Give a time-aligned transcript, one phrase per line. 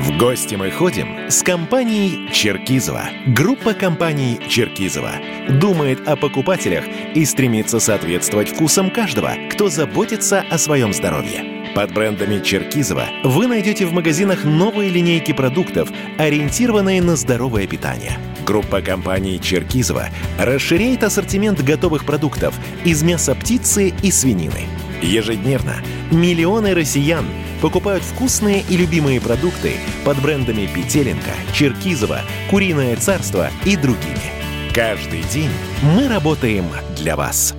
[0.00, 3.10] В гости мы ходим с компанией Черкизова.
[3.26, 5.12] Группа компаний Черкизова
[5.60, 11.44] думает о покупателях и стремится соответствовать вкусам каждого, кто заботится о своем здоровье.
[11.74, 18.12] Под брендами Черкизова вы найдете в магазинах новые линейки продуктов, ориентированные на здоровое питание.
[18.46, 20.08] Группа компаний Черкизова
[20.38, 22.54] расширяет ассортимент готовых продуктов
[22.86, 24.62] из мяса птицы и свинины.
[25.02, 25.76] Ежедневно
[26.10, 27.26] миллионы россиян–
[27.60, 29.74] покупают вкусные и любимые продукты
[30.04, 34.32] под брендами Петеленко, Черкизова, Куриное царство и другими.
[34.74, 35.50] Каждый день
[35.82, 36.66] мы работаем
[36.96, 37.54] для вас.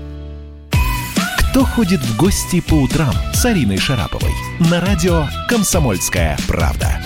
[1.51, 4.31] Кто ходит в гости по утрам с Ариной Шараповой
[4.71, 7.01] на радио «Комсомольская правда».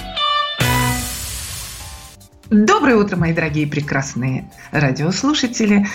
[2.51, 5.87] Доброе утро, мои дорогие прекрасные радиослушатели.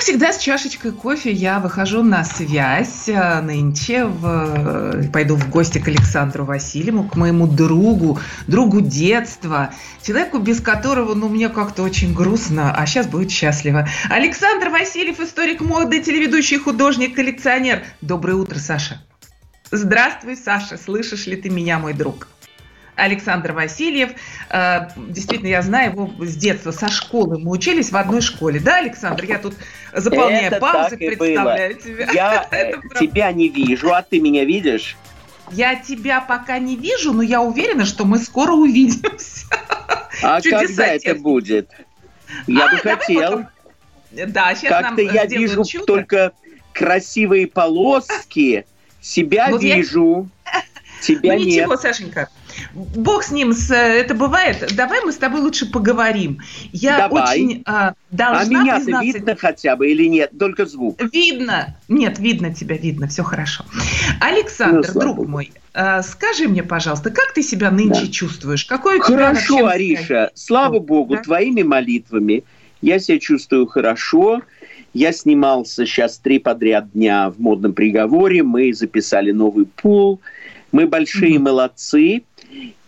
[0.00, 3.06] Как всегда, с чашечкой кофе я выхожу на связь.
[3.06, 4.24] Э, нынче в...
[4.24, 11.12] Э, пойду в гости к Александру Васильеву, к моему другу, другу детства, человеку, без которого,
[11.12, 13.90] ну, мне как-то очень грустно, а сейчас будет счастливо.
[14.08, 17.82] Александр Васильев, историк моды, телеведущий, художник, коллекционер.
[18.00, 19.02] Доброе утро, Саша.
[19.70, 22.26] Здравствуй, Саша, слышишь ли ты меня, мой друг?
[23.00, 24.10] Александр Васильев.
[24.50, 27.38] Э, действительно, я знаю его с детства, со школы.
[27.38, 28.60] Мы учились в одной школе.
[28.60, 29.24] Да, Александр?
[29.24, 29.54] Я тут
[29.92, 31.82] заполняю Это паузы, представляю было.
[31.82, 32.12] тебя.
[32.12, 32.48] Я
[32.98, 34.96] тебя не вижу, а ты меня видишь?
[35.52, 39.46] Я тебя пока не вижу, но я уверена, что мы скоро увидимся.
[40.22, 41.70] А когда это будет?
[42.46, 43.46] Я а, бы хотел.
[44.12, 45.86] Да, сейчас Как-то я вижу чудо.
[45.86, 46.32] только
[46.72, 48.64] красивые полоски,
[49.00, 50.62] себя вот вижу, я...
[51.02, 51.46] тебя ну, нет.
[51.46, 52.28] ничего, Сашенька,
[52.74, 54.72] Бог с ним, с, это бывает.
[54.76, 56.38] Давай мы с тобой лучше поговорим.
[56.72, 57.42] Я Давай.
[57.42, 59.06] очень а, должна А меня признаться...
[59.06, 60.30] видно хотя бы или нет?
[60.38, 61.00] Только звук.
[61.12, 61.76] Видно.
[61.88, 63.08] Нет, видно тебя, видно.
[63.08, 63.64] Все хорошо.
[64.20, 65.28] Александр, ну, друг Богу.
[65.28, 68.12] мой, а, скажи мне, пожалуйста, как ты себя нынче да.
[68.12, 68.64] чувствуешь?
[68.64, 70.30] Какой у тебя Хорошо, Ариша.
[70.34, 71.22] Слава Богу, да?
[71.22, 72.44] твоими молитвами
[72.82, 74.42] я себя чувствую хорошо.
[74.92, 78.42] Я снимался сейчас три подряд дня в модном приговоре.
[78.42, 80.20] Мы записали новый пул.
[80.72, 81.42] Мы большие mm-hmm.
[81.42, 82.22] молодцы.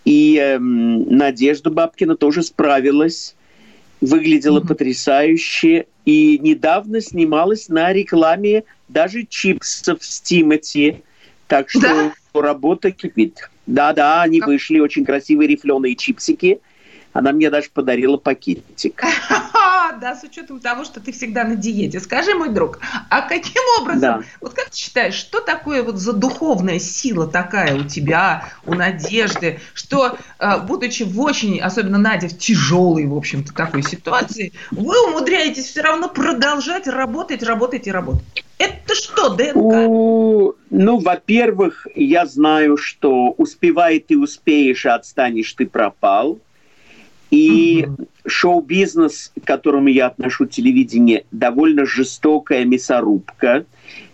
[0.05, 3.37] И э, Надежда Бабкина тоже справилась,
[4.01, 4.67] выглядела mm-hmm.
[4.69, 5.87] потрясающе.
[6.05, 11.03] И недавно снималась на рекламе даже чипсов с Тимати.
[11.47, 12.41] Так что да?
[12.41, 13.49] работа кипит.
[13.67, 16.61] Да-да, они вышли очень красивые рифленые чипсики–
[17.13, 19.03] она мне даже подарила пакетик.
[20.01, 22.01] Да, с учетом того, что ты всегда на диете.
[22.01, 22.79] Скажи, мой друг,
[23.11, 24.23] а каким образом, да.
[24.41, 29.61] вот как ты считаешь, что такое вот за духовная сила такая у тебя, у Надежды,
[29.75, 35.67] что, э, будучи в очень, особенно Надя, в тяжелой, в общем-то, такой ситуации, вы умудряетесь
[35.67, 38.45] все равно продолжать работать, работать и работать?
[38.59, 40.55] Это что, ДНК?
[40.71, 46.39] ну, во-первых, я знаю, что успевай ты успеешь, а отстанешь ты пропал.
[47.33, 48.09] И угу.
[48.27, 53.65] шоу-бизнес, к которому я отношу телевидение, довольно жестокая мясорубка.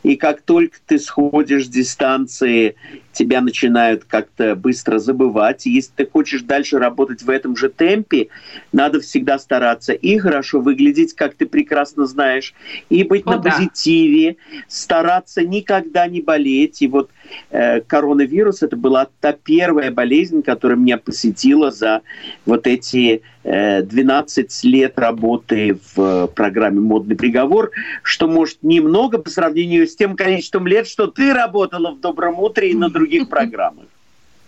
[0.03, 2.77] И как только ты сходишь с дистанции,
[3.19, 5.67] тебя начинают как-то быстро забывать.
[5.67, 8.29] И если ты хочешь дальше работать в этом же темпе,
[8.71, 12.55] надо всегда стараться и хорошо выглядеть, как ты прекрасно знаешь,
[12.89, 13.51] и быть О, на да.
[13.51, 14.37] позитиве,
[14.69, 16.81] стараться никогда не болеть.
[16.81, 17.11] И вот
[17.51, 22.03] э, коронавирус это была та первая болезнь, которая меня посетила за
[22.47, 27.73] вот эти э, 12 лет работы в программе «Модный приговор»,
[28.03, 32.71] что, может, немного по сравнению с тем количеством лет, что ты работала в «Добром утре»
[32.71, 33.87] и на других программах.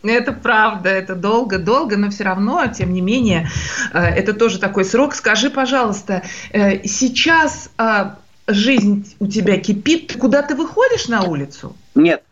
[0.03, 3.49] Это правда, это долго-долго, но все равно, тем не менее,
[3.93, 5.15] э, это тоже такой срок.
[5.15, 8.12] Скажи, пожалуйста, э, сейчас э,
[8.47, 11.77] жизнь у тебя кипит, куда ты выходишь на улицу?
[11.95, 12.23] Нет.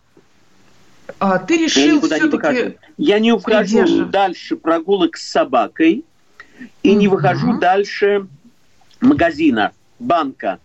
[1.19, 2.77] А, ты решил все-таки...
[2.97, 6.05] Я не ухожу дальше прогулок с собакой
[6.83, 8.27] и не выхожу дальше
[9.01, 10.59] магазина, банка.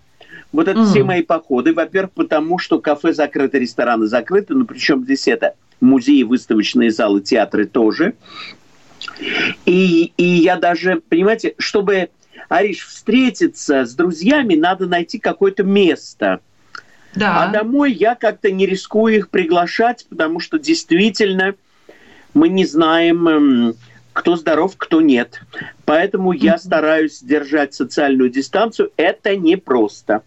[0.53, 1.73] Вот это все мои походы.
[1.73, 4.53] Во-первых, потому что кафе закрыто, рестораны закрыты.
[4.53, 8.13] Ну, причем здесь это музеи, выставочные залы, театры тоже.
[9.65, 12.09] И, и я даже, понимаете, чтобы,
[12.49, 16.39] Ариш, встретиться с друзьями, надо найти какое-то место.
[17.15, 17.43] Да.
[17.43, 21.55] А домой я как-то не рискую их приглашать, потому что действительно
[22.35, 23.75] мы не знаем, эм,
[24.13, 25.41] кто здоров, кто нет.
[25.85, 26.39] Поэтому mm-hmm.
[26.39, 28.91] я стараюсь держать социальную дистанцию.
[28.97, 30.21] Это непросто.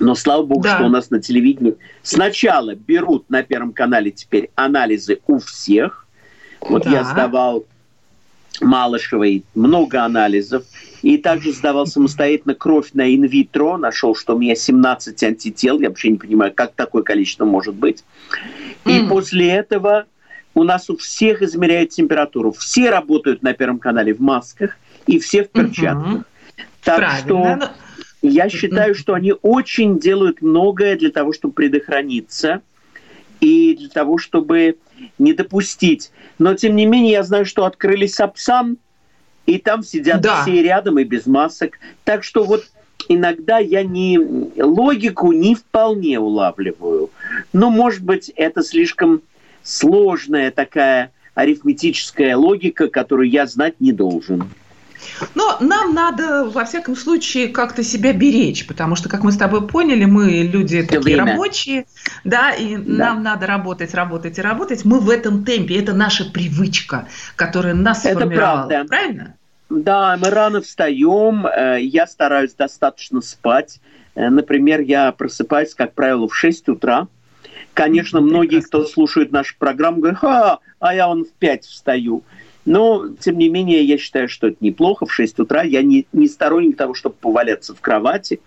[0.00, 0.76] Но слава богу, да.
[0.76, 6.06] что у нас на телевидении сначала берут на Первом канале теперь анализы у всех.
[6.60, 6.90] Вот да.
[6.90, 7.64] я сдавал
[8.60, 10.64] Малышевой много анализов.
[11.02, 13.76] И также сдавал самостоятельно кровь на инвитро.
[13.76, 15.80] Нашел, что у меня 17 антител.
[15.80, 18.04] Я вообще не понимаю, как такое количество может быть.
[18.84, 19.08] И mm.
[19.08, 20.06] после этого
[20.54, 22.52] у нас у всех измеряют температуру.
[22.52, 24.76] Все работают на Первом канале в масках
[25.06, 26.12] и все в перчатках.
[26.12, 26.24] Угу.
[26.82, 27.18] Так Правильно.
[27.18, 27.70] что
[28.22, 32.60] я считаю, что они очень делают многое для того, чтобы предохраниться
[33.40, 34.76] и для того, чтобы
[35.18, 36.10] не допустить.
[36.38, 38.76] Но, тем не менее, я знаю, что открыли Сапсан,
[39.46, 40.42] и там сидят да.
[40.42, 41.78] все рядом и без масок.
[42.04, 42.70] Так что вот
[43.08, 44.18] иногда я не
[44.62, 47.10] логику не вполне улавливаю.
[47.52, 49.22] Но, может быть, это слишком
[49.62, 54.44] сложная такая арифметическая логика, которую я знать не должен.
[55.34, 59.66] Но нам надо, во всяком случае, как-то себя беречь, потому что, как мы с тобой
[59.66, 61.32] поняли, мы люди Все такие время.
[61.32, 61.86] рабочие,
[62.24, 62.82] да, и да.
[63.06, 64.84] нам надо работать, работать и работать.
[64.84, 68.68] Мы в этом темпе, это наша привычка, которая нас это сформировала.
[68.68, 68.88] Правда.
[68.88, 69.34] Правильно?
[69.70, 73.80] Да, мы рано встаем, э, я стараюсь достаточно спать.
[74.16, 77.06] Э, например, я просыпаюсь, как правило, в 6 утра.
[77.74, 82.24] Конечно, многие, кто слушает нашу программу, говорят, а, а я он в 5 встаю.
[82.64, 85.06] Но, тем не менее, я считаю, что это неплохо.
[85.06, 88.40] В 6 утра я не, не сторонник того, чтобы поваляться в кровати.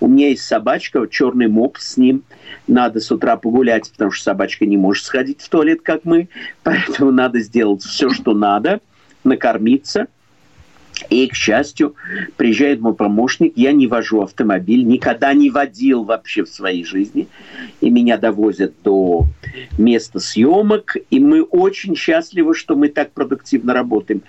[0.00, 2.22] У меня есть собачка, черный моп с ним.
[2.68, 6.28] Надо с утра погулять, потому что собачка не может сходить в туалет, как мы.
[6.62, 8.80] Поэтому надо сделать все, что надо,
[9.24, 10.06] накормиться–
[11.10, 11.94] и, к счастью,
[12.36, 17.28] приезжает мой помощник, я не вожу автомобиль, никогда не водил вообще в своей жизни,
[17.80, 19.24] и меня довозят до
[19.76, 24.22] места съемок, и мы очень счастливы, что мы так продуктивно работаем.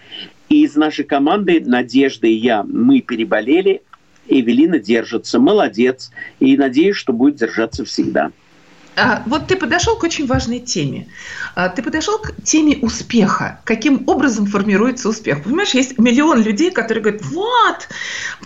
[0.50, 3.82] И из нашей команды Надежда и я, мы переболели,
[4.28, 8.32] Эвелина держится, молодец, и надеюсь, что будет держаться всегда.
[9.00, 11.08] А, вот ты подошел к очень важной теме.
[11.56, 13.62] А, ты подошел к теме успеха.
[13.64, 15.44] Каким образом формируется успех?
[15.44, 17.88] Понимаешь, есть миллион людей, которые говорят, вот,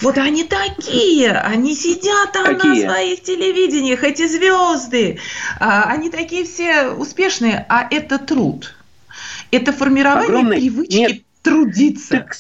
[0.02, 2.84] вот они такие, они сидят там Какие?
[2.84, 5.20] на своих телевидениях, эти звезды,
[5.60, 8.76] а, они такие все успешные, а это труд.
[9.52, 10.58] Это формирование Огромный...
[10.58, 11.22] привычки Нет.
[11.42, 12.10] трудиться.
[12.10, 12.36] Так,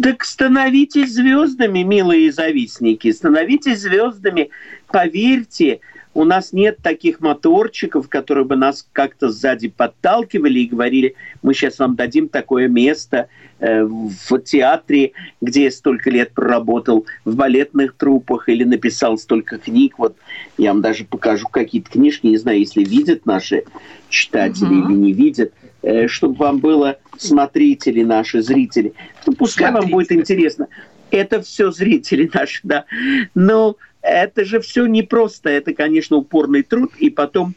[0.00, 4.50] так становитесь звездами, милые завистники, становитесь звездами,
[4.88, 5.80] поверьте,
[6.16, 11.78] у нас нет таких моторчиков, которые бы нас как-то сзади подталкивали и говорили, мы сейчас
[11.78, 13.28] вам дадим такое место
[13.58, 19.98] э, в театре, где я столько лет проработал, в балетных трупах или написал столько книг.
[19.98, 20.16] Вот
[20.56, 23.64] я вам даже покажу какие-то книжки, не знаю, если видят наши
[24.08, 24.88] читатели угу.
[24.88, 25.52] или не видят,
[25.82, 28.94] э, чтобы вам было смотрители наши, зрители.
[29.26, 29.92] Ну, пускай Смотрите.
[29.92, 30.68] вам будет интересно.
[31.10, 32.86] Это все зрители наши, да.
[33.34, 33.76] Но
[34.06, 35.50] это же все непросто.
[35.50, 36.92] Это, конечно, упорный труд.
[36.98, 37.54] И потом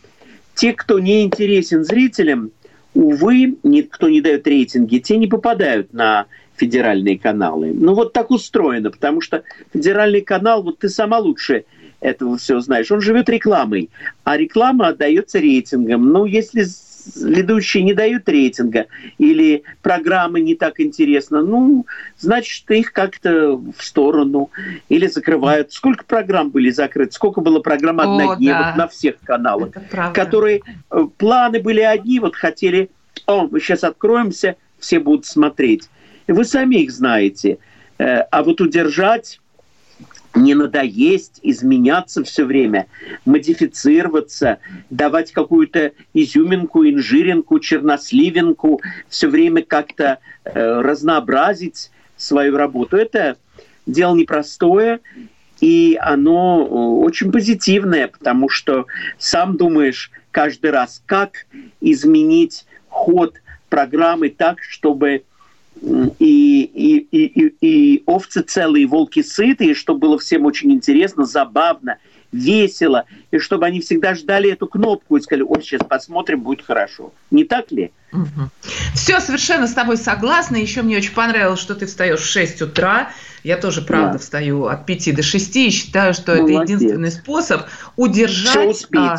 [0.56, 2.51] те, кто не интересен зрителям,
[2.94, 6.25] увы, никто не дает рейтинги, те не попадают на
[6.57, 7.72] федеральные каналы.
[7.74, 11.66] Ну вот так устроено, потому что федеральный канал, вот ты сама лучше
[12.01, 13.90] этого все знаешь, он живет рекламой,
[14.24, 16.12] а реклама отдается рейтингом.
[16.12, 16.63] Ну, если
[17.15, 21.85] ведущие не дают рейтинга или программы не так интересно, ну,
[22.17, 24.50] значит, их как-то в сторону
[24.89, 25.71] или закрывают.
[25.73, 27.13] Сколько программ были закрыты?
[27.13, 28.75] Сколько было программ однодневок да.
[28.77, 29.71] на всех каналах,
[30.13, 30.61] которые
[30.91, 32.89] э, планы были одни, вот хотели,
[33.25, 35.89] о, мы сейчас откроемся, все будут смотреть.
[36.27, 37.57] Вы сами их знаете.
[37.97, 39.39] Э, а вот удержать
[40.39, 42.88] не надоесть, изменяться все время,
[43.25, 44.59] модифицироваться,
[44.89, 52.98] давать какую-то изюминку, инжиринку, черносливинку, все время как-то э, разнообразить свою работу.
[52.98, 53.38] Это
[53.86, 55.00] дело непростое,
[55.62, 56.74] и оно э,
[57.05, 61.46] очень позитивное, потому что сам думаешь каждый раз, как
[61.81, 63.36] изменить ход
[63.69, 65.24] программы так, чтобы
[65.81, 71.98] и, и, и, и овцы целые, и волки сытые, чтобы было всем очень интересно, забавно,
[72.31, 77.13] весело, и чтобы они всегда ждали эту кнопку и сказали, ой, сейчас посмотрим, будет хорошо.
[77.31, 77.91] Не так ли?
[78.12, 78.50] Угу.
[78.93, 80.57] Все, совершенно с тобой согласна.
[80.57, 83.12] Еще мне очень понравилось, что ты встаешь в 6 утра.
[83.43, 84.17] Я тоже, правда, да.
[84.19, 86.62] встаю от 5 до 6 и считаю, что Молодец.
[86.62, 87.62] это единственный способ
[87.95, 88.51] удержать...
[88.51, 89.00] Все успеть.
[89.00, 89.17] А,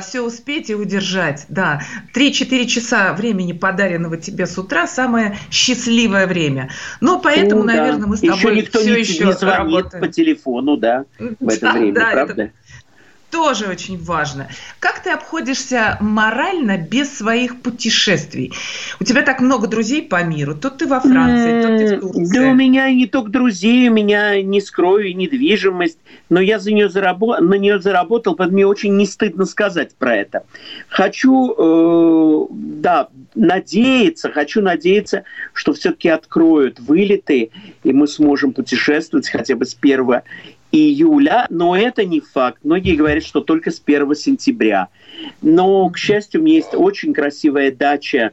[0.00, 1.80] все успеть и удержать, да.
[2.14, 6.70] 3-4 часа времени, подаренного тебе с утра, самое счастливое время.
[7.00, 8.06] Но поэтому, наверное, да.
[8.06, 10.04] мы с тобой еще никто все не, еще не звонит работаем.
[10.04, 12.42] по телефону, да, в это да, время, да, правда?
[12.44, 12.52] Это
[13.34, 14.46] тоже очень важно.
[14.78, 18.52] Как ты обходишься морально без своих путешествий?
[19.00, 20.54] У тебя так много друзей по миру.
[20.54, 22.32] Тут ты во Франции, тут ты в Турции.
[22.32, 25.98] Да у меня не только друзей, у меня не скрою недвижимость,
[26.28, 30.14] но я за нее зарабо- на нее заработал, поэтому мне очень не стыдно сказать про
[30.14, 30.44] это.
[30.88, 37.50] Хочу, э, да, надеяться, хочу надеяться, что все-таки откроют вылеты,
[37.82, 40.22] и мы сможем путешествовать хотя бы с 1
[40.74, 42.60] июля, но это не факт.
[42.64, 44.88] Многие говорят, что только с 1 сентября.
[45.40, 48.32] Но, к счастью, у меня есть очень красивая дача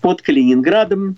[0.00, 1.16] под Калининградом,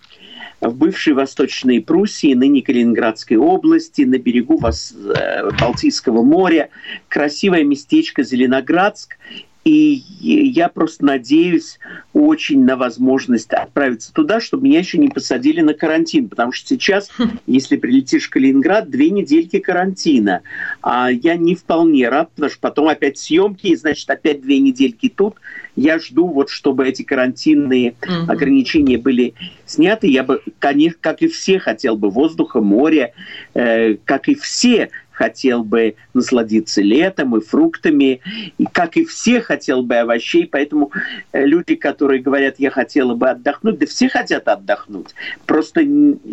[0.61, 6.71] в бывшей Восточной Пруссии, ныне Калининградской области, на берегу э, Балтийского моря.
[7.09, 9.19] Красивое местечко Зеленоградск.
[9.65, 11.79] И я просто надеюсь
[12.15, 16.29] очень на возможность отправиться туда, чтобы меня еще не посадили на карантин.
[16.29, 17.11] Потому что сейчас,
[17.47, 20.41] если прилетишь в Калининград, две недельки карантина.
[20.81, 25.13] А я не вполне рад, потому что потом опять съемки, и значит опять две недельки
[25.15, 25.35] тут.
[25.77, 28.31] Я жду, вот, чтобы эти карантинные mm-hmm.
[28.31, 29.35] ограничения были
[29.65, 30.09] сняты.
[30.09, 33.13] Я бы, конечно, как и все, хотел бы воздуха, моря,
[33.55, 38.21] э, как и все хотел бы насладиться летом и фруктами,
[38.57, 40.93] и как и все хотел бы овощей, поэтому
[41.33, 45.09] э, люди, которые говорят, я хотела бы отдохнуть, да все хотят отдохнуть.
[45.45, 45.81] Просто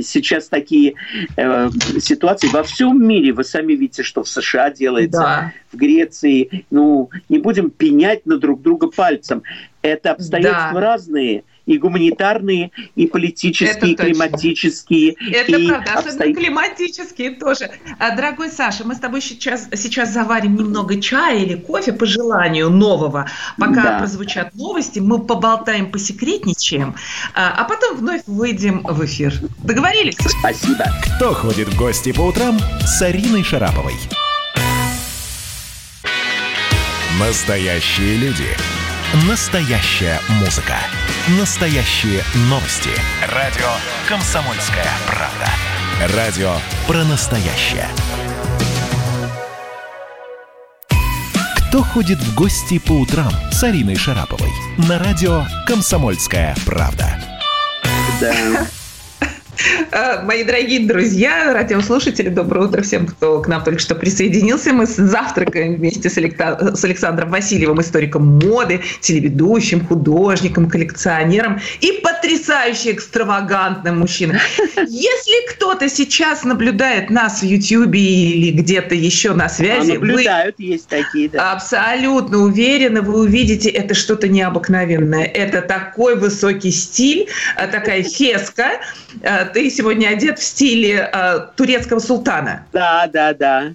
[0.04, 0.94] сейчас такие
[1.36, 5.54] э, ситуации во всем мире, вы сами видите, что в США делается, да.
[5.72, 9.42] в Греции, ну, не будем пенять на друг друга пальцем.
[9.82, 10.80] Это обстоятельства да.
[10.80, 15.16] разные– и гуманитарные, и политические, и климатические.
[15.32, 16.10] Это и правда, обсто...
[16.10, 17.70] особенно климатические тоже.
[18.00, 22.70] А, дорогой Саша, мы с тобой сейчас, сейчас заварим немного чая или кофе по желанию
[22.70, 23.28] нового.
[23.58, 24.00] Пока да.
[24.00, 26.96] прозвучат новости, мы поболтаем, посекретничаем,
[27.34, 29.34] а, а потом вновь выйдем в эфир.
[29.64, 30.18] Договорились?
[30.40, 30.86] Спасибо.
[31.16, 33.96] Кто ходит в гости по утрам с Ариной Шараповой?
[37.20, 38.85] Настоящие люди.
[39.24, 40.76] Настоящая музыка.
[41.40, 42.90] Настоящие новости.
[43.34, 43.64] Радио
[44.10, 46.18] «Комсомольская правда».
[46.18, 46.52] Радио
[46.86, 47.88] про настоящее.
[51.56, 54.52] Кто ходит в гости по утрам с Ариной Шараповой?
[54.78, 57.18] На радио «Комсомольская правда».
[58.20, 58.68] Да.
[59.96, 64.74] Э, мои дорогие друзья, радиослушатели, доброе утро всем, кто к нам только что присоединился.
[64.74, 74.00] Мы завтракаем вместе с, с Александром Васильевым, историком моды, телеведущим, художником, коллекционером и потрясающе экстравагантным
[74.00, 74.40] мужчиной.
[74.86, 80.66] Если кто-то сейчас наблюдает нас в Ютьюбе или где-то еще на связи, а, наблюдают, вы
[80.66, 81.54] есть такие, да.
[81.54, 85.24] абсолютно уверены, вы увидите это что-то необыкновенное.
[85.24, 88.82] Это такой высокий стиль, э, такая феска,
[89.22, 92.66] э, ты сегодня одет в стиле э, турецкого султана.
[92.74, 93.74] Да, да, да.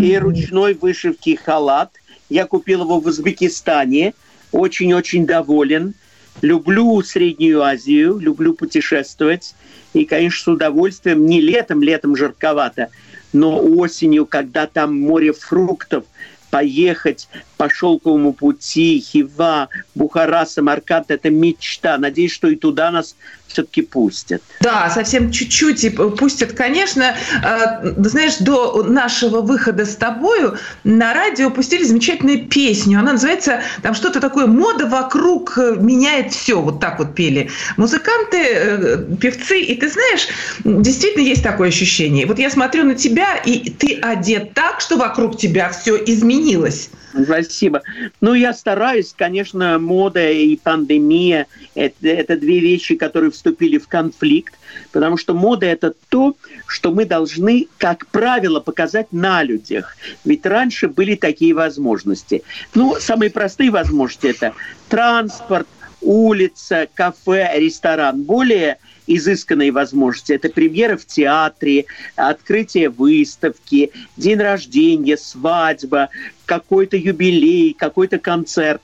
[0.00, 1.90] И ручной вышивки халат.
[2.28, 4.14] Я купил его в Узбекистане.
[4.52, 5.94] Очень-очень доволен.
[6.42, 9.54] Люблю Среднюю Азию, люблю путешествовать.
[9.92, 12.90] И, конечно, с удовольствием, не летом, летом жарковато,
[13.32, 16.04] но осенью, когда там море фруктов,
[16.50, 17.28] поехать
[17.60, 21.98] по шелковому пути, Хива, Бухара, Самарканд– это мечта.
[21.98, 23.16] Надеюсь, что и туда нас
[23.48, 24.40] все-таки пустят.
[24.60, 27.14] Да, совсем чуть-чуть и пустят, конечно.
[27.44, 32.98] Э, знаешь, до нашего выхода с тобою на радио пустили замечательную песню.
[32.98, 36.62] Она называется там что-то такое «Мода вокруг меняет все».
[36.62, 39.60] Вот так вот пели музыканты, э, певцы.
[39.60, 40.28] И ты знаешь,
[40.64, 42.24] действительно есть такое ощущение.
[42.24, 46.88] Вот я смотрю на тебя, и ты одет так, что вокруг тебя все изменилось.
[47.12, 47.82] Спасибо.
[48.20, 54.54] Ну, я стараюсь, конечно, мода и пандемия это, это две вещи, которые вступили в конфликт,
[54.92, 56.36] потому что мода это то,
[56.66, 59.96] что мы должны, как правило, показать на людях.
[60.24, 62.42] Ведь раньше были такие возможности.
[62.74, 64.54] Ну, самые простые возможности это
[64.88, 65.66] транспорт,
[66.00, 68.22] улица, кафе, ресторан.
[68.22, 68.78] Более
[69.16, 70.32] изысканные возможности.
[70.32, 71.86] Это премьера в театре,
[72.16, 76.08] открытие выставки, день рождения, свадьба,
[76.46, 78.82] какой-то юбилей, какой-то концерт.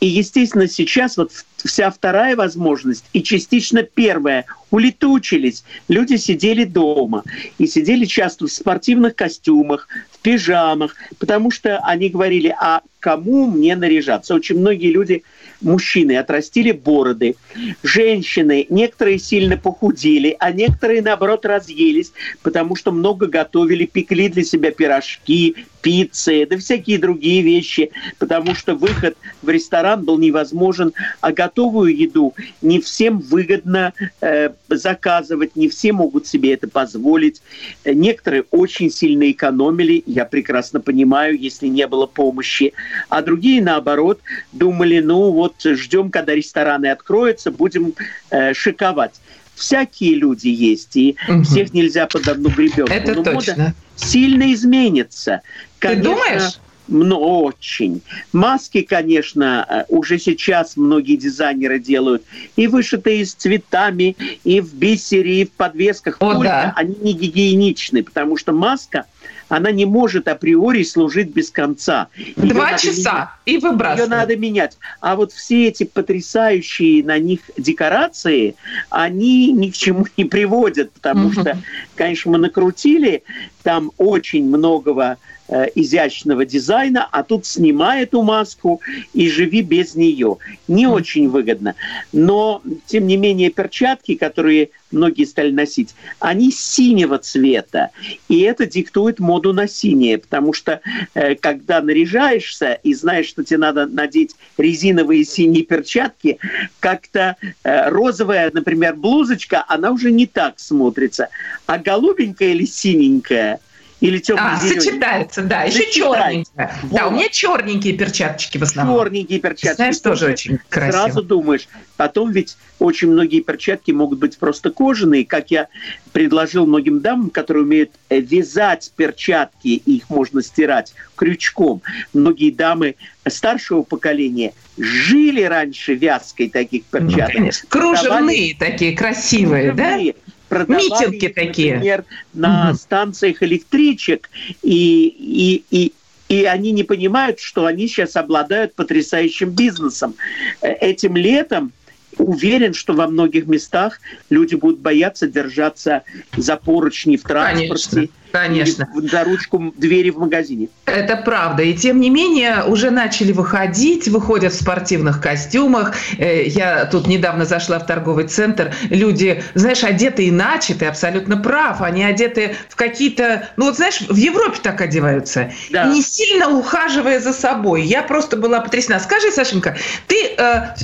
[0.00, 5.64] И, естественно, сейчас вот вся вторая возможность и частично первая улетучились.
[5.88, 7.22] Люди сидели дома
[7.58, 13.76] и сидели часто в спортивных костюмах, в пижамах, потому что они говорили, а кому мне
[13.76, 14.34] наряжаться?
[14.34, 15.22] Очень многие люди
[15.62, 17.36] мужчины отрастили бороды,
[17.82, 24.70] женщины, некоторые сильно похудели, а некоторые, наоборот, разъелись, потому что много готовили, пекли для себя
[24.70, 31.94] пирожки, пиццы, да всякие другие вещи, потому что выход в ресторан был невозможен, а готовую
[31.94, 37.42] еду не всем выгодно э, заказывать, не все могут себе это позволить.
[37.84, 42.72] Некоторые очень сильно экономили, я прекрасно понимаю, если не было помощи,
[43.08, 44.20] а другие, наоборот,
[44.52, 47.94] думали, ну вот ждем, когда рестораны откроются, будем
[48.30, 49.12] э, шиковать
[49.54, 51.42] всякие люди есть, и угу.
[51.44, 52.92] всех нельзя под одну гребенку.
[52.92, 53.54] Это Но точно.
[53.56, 55.42] мода сильно изменится.
[55.78, 56.58] Конечно, Ты думаешь?
[56.88, 58.02] Ну, очень.
[58.32, 62.24] Маски, конечно, э, уже сейчас многие дизайнеры делают.
[62.56, 66.16] И вышитые с цветами, и в бисере, и в подвесках.
[66.18, 66.72] О, Только да.
[66.76, 69.06] они не гигиеничны, потому что маска,
[69.52, 72.08] она не может априори служить без конца.
[72.16, 73.28] Ее Два часа менять.
[73.44, 74.10] и выбрасывать.
[74.10, 74.78] Ее надо менять.
[75.00, 78.54] А вот все эти потрясающие на них декорации,
[78.88, 81.42] они ни к чему не приводят, потому угу.
[81.42, 81.58] что,
[81.96, 83.24] конечно, мы накрутили
[83.62, 85.18] там очень многого
[85.54, 88.80] Э, изящного дизайна, а тут снимай эту маску
[89.12, 90.38] и живи без нее.
[90.66, 91.74] Не очень выгодно.
[92.10, 97.90] Но, тем не менее, перчатки, которые многие стали носить, они синего цвета.
[98.30, 100.80] И это диктует моду на синее, потому что
[101.12, 106.38] э, когда наряжаешься и знаешь, что тебе надо надеть резиновые синие перчатки,
[106.80, 111.28] как-то э, розовая, например, блузочка, она уже не так смотрится.
[111.66, 113.60] А голубенькая или синенькая–
[114.02, 115.62] или темно А, сочетается, да.
[115.62, 116.76] Еще черненькая.
[116.82, 116.92] Вот.
[116.92, 118.98] Да, у меня черненькие перчаточки в основном.
[118.98, 119.76] Черненькие перчатки.
[119.76, 121.04] Знаешь, тоже очень красиво.
[121.04, 121.68] Сразу думаешь.
[121.96, 125.68] Потом ведь очень многие перчатки могут быть просто кожаные, как я
[126.10, 131.80] предложил многим дамам, которые умеют вязать перчатки, и их можно стирать крючком.
[132.12, 132.96] Многие дамы
[133.28, 137.34] старшего поколения жили раньше вязкой таких ну, перчаток.
[137.34, 137.68] Ну, конечно.
[137.68, 140.12] Кружевные такие красивые, Кружевные.
[140.12, 140.31] да?
[140.52, 141.74] Продавали, Митинги такие.
[141.74, 142.04] например,
[142.34, 142.76] на угу.
[142.76, 144.30] станциях электричек,
[144.62, 145.92] и, и, и,
[146.28, 150.14] и они не понимают, что они сейчас обладают потрясающим бизнесом.
[150.60, 151.72] Э, этим летом
[152.18, 154.00] уверен, что во многих местах
[154.30, 156.02] люди будут бояться держаться
[156.36, 157.90] за поручни в транспорте.
[157.90, 158.88] Конечно Конечно.
[158.94, 160.68] за ручку двери в магазине.
[160.86, 161.62] Это правда.
[161.62, 165.94] И тем не менее уже начали выходить, выходят в спортивных костюмах.
[166.18, 168.74] Э, я тут недавно зашла в торговый центр.
[168.88, 171.82] Люди, знаешь, одеты иначе, ты абсолютно прав.
[171.82, 173.48] Они одеты в какие-то...
[173.56, 175.52] Ну вот знаешь, в Европе так одеваются.
[175.70, 175.84] Да.
[175.84, 177.82] Не сильно ухаживая за собой.
[177.82, 178.98] Я просто была потрясена.
[178.98, 179.76] Скажи, Сашенька,
[180.06, 180.74] ты э,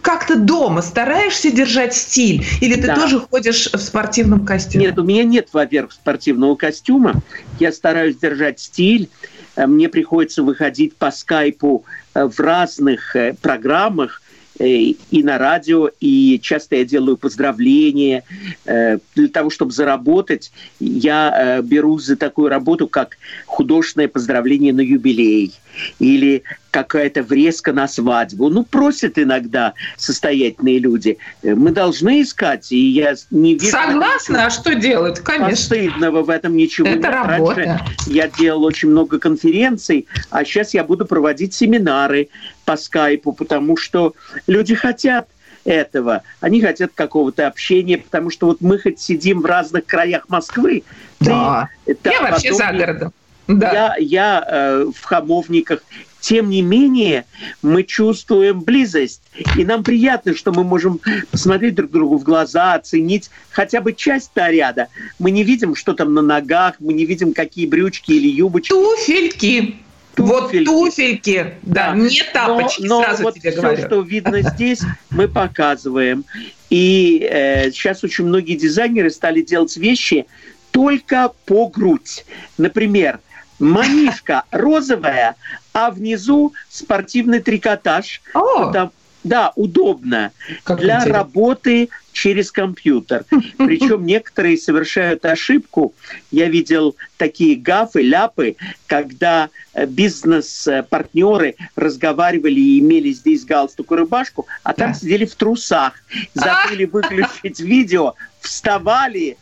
[0.00, 2.44] как-то дома стараешься держать стиль?
[2.60, 2.94] Или ты да.
[2.94, 4.86] тоже ходишь в спортивном костюме?
[4.86, 7.14] Нет, у меня нет, во-первых, спортивного костюма.
[7.58, 9.08] Я стараюсь держать стиль.
[9.56, 14.22] Э, мне приходится выходить по скайпу э, в разных э, программах,
[14.58, 18.24] и на радио, и часто я делаю поздравления.
[18.64, 25.52] Для того, чтобы заработать, я беру за такую работу, как художественное поздравление на юбилей
[26.00, 28.50] или какая-то врезка на свадьбу.
[28.50, 31.18] Ну, просят иногда состоятельные люди.
[31.42, 33.70] Мы должны искать, и я не вижу...
[33.70, 35.20] Согласна, а что делать?
[35.20, 35.50] Конечно.
[35.50, 37.06] Постыдного в этом ничего Это нет.
[37.06, 37.62] работа.
[37.62, 42.28] Раньше я делал очень много конференций, а сейчас я буду проводить семинары
[42.68, 44.12] по скайпу, потому что
[44.46, 45.26] люди хотят
[45.64, 46.22] этого.
[46.40, 50.82] Они хотят какого-то общения, потому что вот мы хоть сидим в разных краях Москвы.
[51.18, 53.12] Да, ты, я вообще за городом.
[53.46, 53.72] Да.
[53.72, 55.82] Я, я э, в хамовниках.
[56.20, 57.24] Тем не менее,
[57.62, 59.22] мы чувствуем близость.
[59.56, 61.00] И нам приятно, что мы можем
[61.30, 64.88] посмотреть друг другу в глаза, оценить хотя бы часть наряда.
[65.18, 68.68] Мы не видим, что там на ногах, мы не видим, какие брючки или юбочки.
[68.68, 69.78] Туфельки.
[70.18, 70.68] Туфельки.
[70.68, 71.94] Вот туфельки, да, да.
[71.96, 73.86] не тапочки, но, но сразу вот тебе все, говорю.
[73.86, 76.24] что видно здесь, мы показываем.
[76.70, 80.26] И э, сейчас очень многие дизайнеры стали делать вещи
[80.70, 82.24] только по грудь.
[82.58, 83.20] Например,
[83.58, 85.36] манишка розовая,
[85.72, 88.20] а внизу спортивный трикотаж.
[88.32, 88.92] Потому,
[89.24, 90.32] да, удобно
[90.64, 91.18] как для интересно.
[91.18, 93.24] работы через компьютер.
[93.58, 95.94] Причем некоторые совершают ошибку.
[96.30, 104.46] Я видел такие гафы, ляпы, когда э, бизнес-партнеры разговаривали и имели здесь галстук и рубашку,
[104.62, 104.98] а там да.
[104.98, 105.94] сидели в трусах,
[106.34, 109.36] забыли выключить видео, вставали,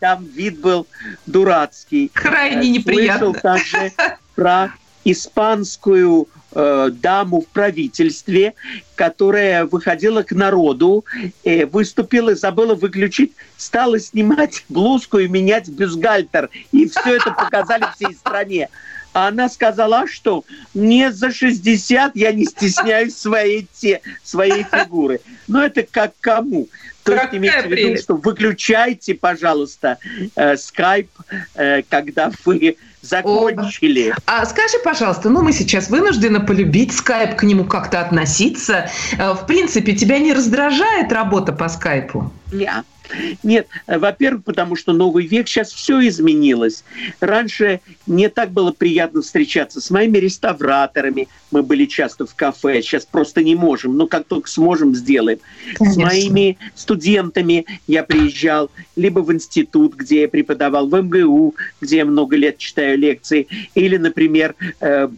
[0.00, 0.86] там вид был
[1.26, 2.10] дурацкий.
[2.12, 3.32] Крайне неприятно.
[3.32, 3.92] Слышал также
[4.34, 4.72] про
[5.06, 8.54] испанскую э, даму в правительстве,
[8.96, 11.04] которая выходила к народу,
[11.44, 16.50] э, выступила, забыла выключить, стала снимать блузку и менять бюстгальтер.
[16.72, 18.68] И все это показали всей стране.
[19.12, 25.20] А она сказала, «А что мне за 60 я не стесняюсь своей, те, своей фигуры.
[25.46, 26.68] Но это как кому?
[27.04, 29.98] То есть имейте в виду, что выключайте, пожалуйста,
[30.34, 31.08] э, скайп,
[31.54, 34.10] э, когда вы закончили.
[34.10, 34.16] О.
[34.26, 38.90] А скажи, пожалуйста, ну мы сейчас вынуждены полюбить скайп, к нему как-то относиться.
[39.18, 42.32] Э, в принципе, тебя не раздражает работа по скайпу?
[42.52, 42.84] Нет.
[43.42, 46.84] Нет, во-первых, потому что новый век, сейчас все изменилось.
[47.20, 51.28] Раньше не так было приятно встречаться с моими реставраторами.
[51.50, 53.96] Мы были часто в кафе, сейчас просто не можем.
[53.96, 55.38] Но как только сможем, сделаем.
[55.74, 55.92] Конечно.
[55.92, 62.04] С моими студентами я приезжал либо в институт, где я преподавал, в МГУ, где я
[62.04, 65.08] много лет читаю лекции, или, например, э,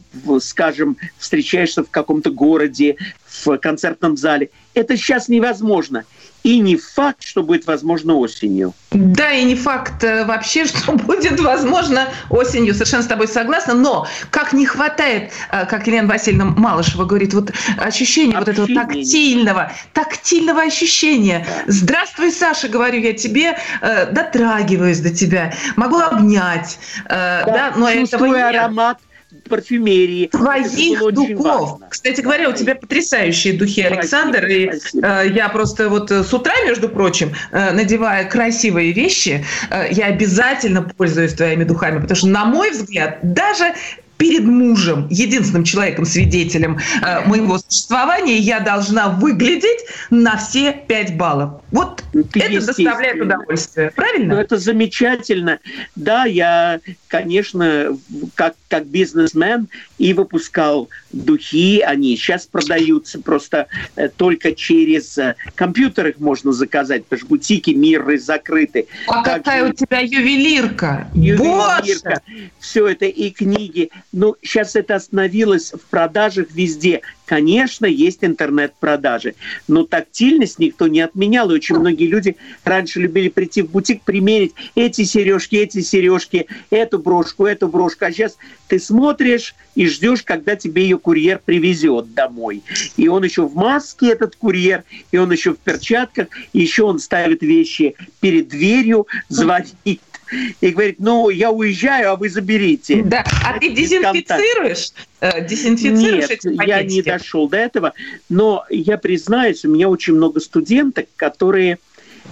[0.41, 4.51] скажем, встречаешься в каком-то городе, в концертном зале.
[4.75, 6.05] Это сейчас невозможно.
[6.43, 8.73] И не факт, что будет возможно осенью.
[8.91, 12.75] Да, и не факт э, вообще, что будет возможно осенью.
[12.75, 13.75] Совершенно с тобой согласна.
[13.75, 19.73] Но как не хватает, э, как Елена Васильевна Малышева говорит, вот ощущения вот этого тактильного,
[19.93, 21.47] тактильного ощущения.
[21.67, 26.79] Здравствуй, Саша, говорю я тебе, э, дотрагиваюсь до тебя, могу обнять.
[27.09, 28.55] Да, да но этого нет.
[28.55, 28.99] аромат
[29.45, 30.27] парфюмерии.
[30.27, 31.81] Твоих духов.
[31.89, 34.47] Кстати говоря, у тебя потрясающие духи, Александр.
[34.47, 34.71] И
[35.03, 40.83] э, я просто вот с утра, между прочим, э, надевая красивые вещи, э, я обязательно
[40.83, 43.75] пользуюсь твоими духами, потому что, на мой взгляд, даже
[44.19, 51.63] перед мужем, единственным человеком, свидетелем э, моего существования, я должна выглядеть на все пять баллов.
[51.71, 54.35] Вот ну, это доставляет удовольствие, правильно?
[54.35, 55.61] Ну, это замечательно.
[55.95, 57.97] Да, я, конечно,
[58.35, 66.09] как, как бизнесмен и выпускал духи, они сейчас продаются просто э, только через э, компьютер
[66.09, 68.89] их можно заказать, потому что бутики миры закрыты.
[69.07, 69.39] А Также...
[69.39, 71.09] какая у тебя ювелирка?
[71.15, 72.23] Ювелирка.
[72.27, 72.49] Боже!
[72.59, 73.91] Все это и книги.
[74.13, 77.03] Ну, сейчас это остановилось в продажах везде.
[77.27, 79.35] Конечно, есть интернет-продажи,
[79.69, 81.51] но тактильность никто не отменял.
[81.51, 86.99] И очень многие люди раньше любили прийти в бутик, примерить эти сережки, эти сережки, эту
[86.99, 88.07] брошку, эту брошку.
[88.07, 92.63] А сейчас ты смотришь и ждешь, когда тебе ее курьер привезет домой.
[92.97, 96.99] И он еще в маске, этот курьер, и он еще в перчатках, и еще он
[96.99, 100.01] ставит вещи перед дверью, звонит
[100.61, 103.03] и говорит, ну, я уезжаю, а вы заберите.
[103.03, 104.93] Да, а ты дезинфицируешь?
[105.21, 107.95] Э, дезинфицируешь Нет, эти я не дошел до этого,
[108.29, 111.79] но я признаюсь, у меня очень много студенток, которые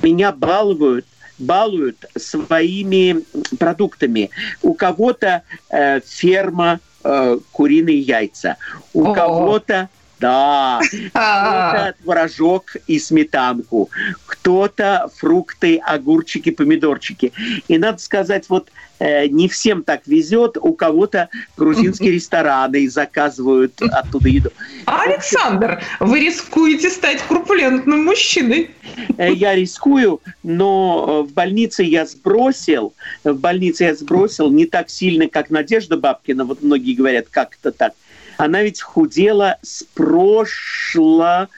[0.02, 1.06] меня балуют
[1.38, 3.22] балуют своими
[3.56, 4.30] продуктами.
[4.62, 8.56] У кого-то э, ферма э, куриные яйца,
[8.94, 13.90] у кого-то да, кто-то творожок и сметанку,
[14.26, 17.32] кто-то фрукты, огурчики, помидорчики.
[17.68, 24.28] И надо сказать, вот э, не всем так везет, у кого-то грузинские рестораны заказывают оттуда
[24.28, 24.50] еду.
[24.86, 28.70] Александр, вы рискуете стать корпулентным мужчиной.
[29.18, 35.28] Э, я рискую, но в больнице я сбросил, в больнице я сбросил не так сильно,
[35.28, 37.92] как Надежда Бабкина, вот многие говорят, как это так
[38.36, 41.48] она ведь худела с прошлого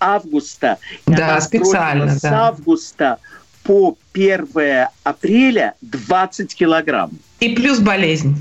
[0.00, 0.78] августа.
[1.06, 2.06] Да, специально.
[2.06, 2.12] Да.
[2.18, 3.18] С августа
[3.62, 7.10] по 1 апреля 20 килограмм.
[7.40, 8.36] И плюс болезнь.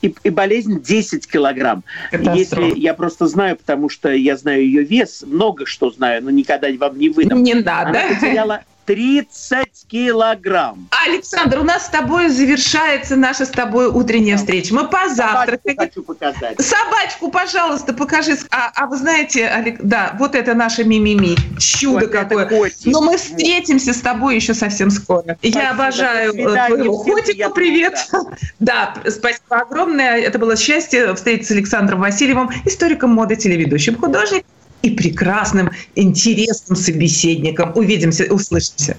[0.00, 1.84] И, и болезнь 10 килограмм.
[2.12, 6.68] Если я просто знаю, потому что я знаю ее вес, много что знаю, но никогда
[6.78, 7.42] вам не выдам.
[7.42, 7.90] Не надо.
[7.90, 10.88] Она потеряла 30 килограмм.
[11.06, 14.74] Александр, у нас с тобой завершается наша с тобой утренняя встреча.
[14.74, 15.76] Мы позавтракаем.
[15.76, 16.60] хочу показать.
[16.60, 18.36] Собачку, пожалуйста, покажи.
[18.50, 21.36] А, а вы знаете, Олег, да, вот это наша мимими.
[21.58, 22.72] Чудо вот какое.
[22.86, 25.36] Но мы встретимся с тобой еще совсем скоро.
[25.38, 25.58] Спасибо.
[25.58, 27.50] Я обожаю твоего котика.
[27.50, 27.98] Привет.
[28.58, 30.18] Да, спасибо огромное.
[30.18, 34.46] Это было счастье встретиться с Александром Васильевым, историком моды, телеведущим, художником
[34.82, 37.72] и прекрасным, интересным собеседником.
[37.74, 38.96] Увидимся, услышимся.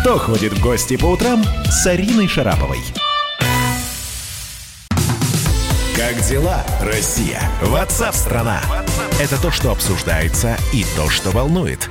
[0.00, 2.78] Кто ходит в гости по утрам с Ариной Шараповой?
[5.96, 7.42] Как дела, Россия?
[7.62, 8.62] Ватсап-страна!
[9.20, 11.90] Это то, что обсуждается и то, что волнует.